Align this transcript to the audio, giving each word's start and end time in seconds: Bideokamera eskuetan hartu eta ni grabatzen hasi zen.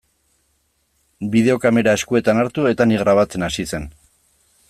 Bideokamera 1.35 1.93
eskuetan 1.99 2.41
hartu 2.45 2.65
eta 2.71 2.89
ni 2.91 2.99
grabatzen 3.05 3.49
hasi 3.49 3.67
zen. 3.75 3.89